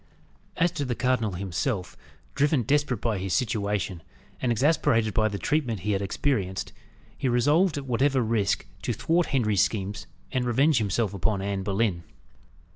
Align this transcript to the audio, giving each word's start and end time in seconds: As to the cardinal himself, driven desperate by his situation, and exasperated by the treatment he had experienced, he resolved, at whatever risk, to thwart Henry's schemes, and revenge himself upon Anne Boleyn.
As 0.57 0.71
to 0.71 0.83
the 0.83 0.95
cardinal 0.95 1.33
himself, 1.33 1.95
driven 2.33 2.63
desperate 2.63 3.01
by 3.01 3.19
his 3.19 3.35
situation, 3.35 4.01
and 4.41 4.51
exasperated 4.51 5.13
by 5.13 5.27
the 5.27 5.37
treatment 5.37 5.81
he 5.81 5.91
had 5.91 6.01
experienced, 6.01 6.73
he 7.15 7.29
resolved, 7.29 7.77
at 7.77 7.85
whatever 7.85 8.23
risk, 8.23 8.65
to 8.81 8.93
thwart 8.93 9.27
Henry's 9.27 9.61
schemes, 9.61 10.07
and 10.31 10.43
revenge 10.43 10.79
himself 10.79 11.13
upon 11.13 11.39
Anne 11.39 11.61
Boleyn. 11.61 12.03